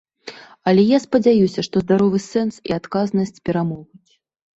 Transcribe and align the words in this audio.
Але 0.69 0.85
я 0.91 0.99
спадзяюся, 1.03 1.59
што 1.67 1.83
здаровы 1.83 2.21
сэнс 2.31 2.57
і 2.71 2.73
адказнасць 2.79 3.41
перамогуць. 3.51 4.11